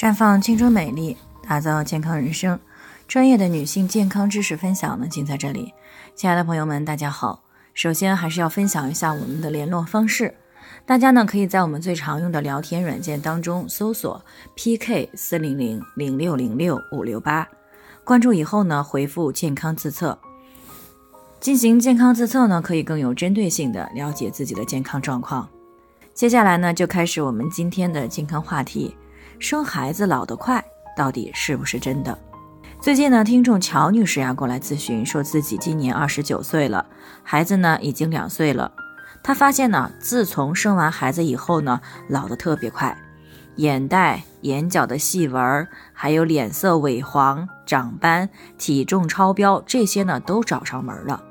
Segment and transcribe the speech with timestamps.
[0.00, 1.14] 绽放青春美丽，
[1.46, 2.58] 打造健康人生。
[3.06, 5.74] 专业的女性健康知识分享呢，尽在这里。
[6.14, 7.42] 亲爱的朋友们，大家好。
[7.74, 10.34] 首先还是要分享一下我们的联络方式，
[10.86, 14.24] 大家呢可以在我们最常用的聊天软件当中搜索
[14.54, 17.46] PK 四零零零六零六五六八，
[18.02, 20.18] 关注以后呢回复健康自测，
[21.40, 25.46] 进行健康自测呢可以更有针对性的了解自己的健康状况。
[26.14, 28.96] 接下来呢就开始我们今天的健康话题。
[29.40, 30.62] 生孩子老得快，
[30.94, 32.16] 到底是不是真的？
[32.78, 36.84] 最近呢，听众乔女士呀过来咨询，说自己今年二十九岁了，
[37.22, 38.70] 孩子呢已经两岁了。
[39.22, 42.94] 她发现呢，自从生完孩子以后呢，老得特别快，
[43.56, 48.28] 眼袋、眼角的细纹，还有脸色萎黄、长斑、
[48.58, 51.22] 体重超标，这些呢都找上门了，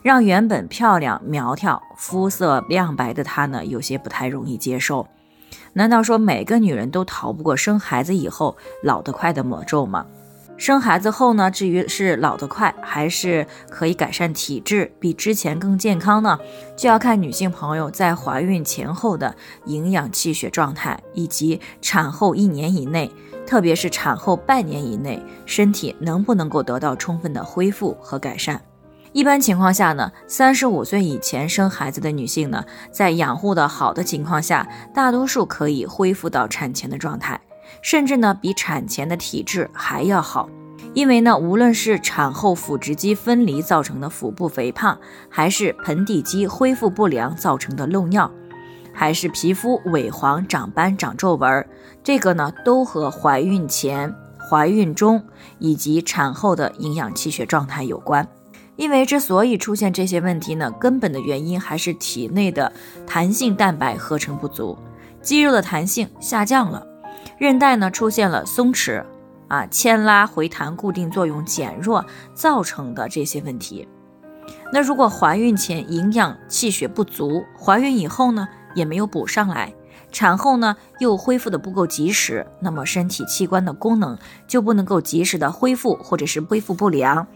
[0.00, 5.06] 让原本漂亮苗条、肤色亮白的她呢，有些不太容易接受。
[5.74, 10.06] 难道说每个女人都逃不过生孩子以后老得快的魔咒吗？
[10.58, 11.50] 生孩子后呢？
[11.50, 16.38] 至于是老得快，还是可以改善体质，比之前更健康呢？
[16.76, 23.10] 就要看女性朋友在怀孕前后的营养气血状态，以及产后一年以内，
[23.44, 28.60] 特别是产后半年以内，身体能不能够得到充分的恢复和改善。
[29.12, 37.38] 一般情况下呢，三十五岁以前生孩子的女性呢，在养护的好的情况下，大多数可以恢复到产前的状态，
[37.82, 40.48] 甚至呢比产前的体质还要好。
[40.94, 48.30] 因为呢，无论是产后腹直肌分离造成的腹部肥胖，还是盆底肌恢复不良造成的漏尿，
[48.94, 51.66] 还是皮肤萎黄、长斑、长皱纹，
[52.02, 54.14] 这个呢都和怀孕前、
[54.50, 55.22] 怀孕中
[55.58, 58.26] 以及产后的营养气血状态有关。
[58.76, 62.72] 因为之所以出现这些问题呢，根本的原因还是体内的
[63.06, 64.76] 弹性蛋白合成不足，
[65.20, 66.86] 肌肉的弹性下降了，
[67.38, 69.04] 韧带呢出现了松弛，
[69.48, 73.86] 啊，牵拉回弹固定作用减弱造成的这些问题。
[74.72, 79.72] 那如果怀孕前营养气血不足，怀孕以后呢也没有补上来，
[80.10, 84.18] 产后呢又恢复的不够及时，那么身体器官的功能
[84.48, 87.26] 就不能够及时的恢复，或者是恢复不良。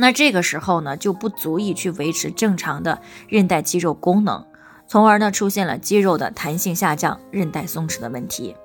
[0.00, 4.46] 那这个时候呢，就不足以去维持正常的韧带肌肉功能，
[4.88, 8.56] 从而呢出现了肌肉的弹性下降、韧带松弛的问题。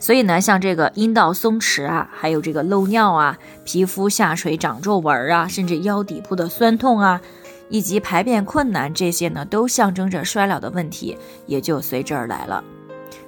[0.00, 7.20] 所以呢，像这个阴道松弛啊，还有这个漏尿啊、皮肤下垂、长皱纹啊，甚至腰底部的酸痛啊，
[7.68, 11.16] 以及排便困难，这些呢都象征着衰老的问题，
[11.46, 12.62] 也就随之而来了。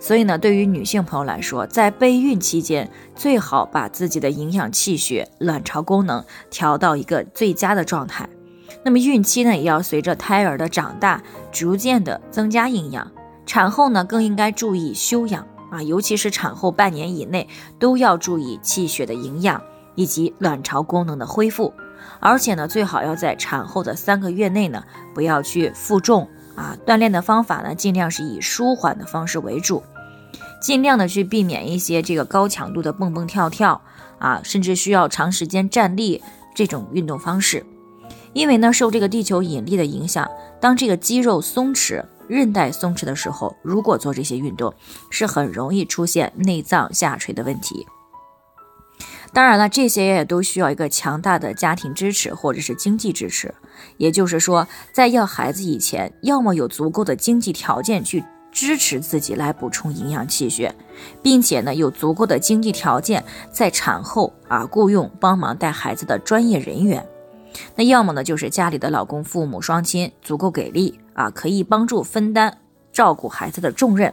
[0.00, 8.28] 所以呢，对于女性朋友来说，在备孕期间，最好把自己的营养气血、卵巢功能调到一个最佳的状态。
[8.84, 13.10] 那么孕期呢，也要随着胎儿的长大，逐渐的增加营养。
[13.44, 19.60] 产后呢，更应该注意休养啊，尤其是产后半年以内，都要注意气血的营养
[19.94, 21.72] 以及卵巢功能的恢复。
[22.20, 24.84] 而且呢，最好要在产后的三个月内呢，
[25.14, 26.28] 不要去负重。
[26.58, 29.80] 啊，锻炼的方法呢，尽量是以舒缓的方式为主，
[30.60, 33.80] 尽量的去避免一些这个高强度的蹦蹦跳跳
[34.18, 36.20] 啊，甚至需要长时间站立
[36.56, 37.64] 这种运动方式。
[38.32, 40.28] 因为呢，受这个地球引力的影响，
[40.60, 44.74] 当这个肌肉松弛、韧带松弛的时候，如果做这些运动，
[45.10, 47.86] 是很容易出现内脏下垂的问题。
[49.32, 53.54] 当然了，这些也都需要一个强大的家庭支持或者是经济支持。
[53.96, 60.74] 也就是说，在要孩子以前，要么有足够的经济条件去支持自己来补充营养气血，
[61.22, 63.22] 并且呢有足够的经济条件
[63.52, 67.06] 在产后啊雇佣帮忙带孩子的专业人员。
[67.76, 72.58] 那要么呢就是家里的老公、父母双亲足够给力啊，可以帮助分担
[72.92, 74.12] 照顾孩子的重任。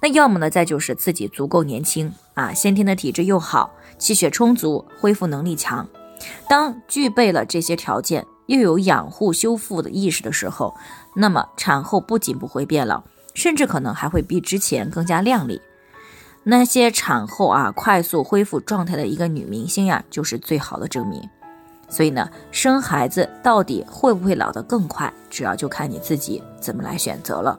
[0.00, 3.70] 那要么呢再就是自己足够年轻啊，先天的体质又好。
[3.98, 5.88] 气血充足，恢复能力强。
[6.48, 10.76] 当具备了这些条件，又有养护修复的意识的时候，
[11.16, 13.02] 那么产后不仅不会变老，
[13.34, 15.60] 甚至可能还会比之前更加靓丽。
[16.44, 21.28] 那些产后啊快速恢复状态的一个女明星呀，就是最好的证明。
[21.88, 27.58] 所以呢，生孩子到底会不会老得更快，主要就看你自己怎么来选择了。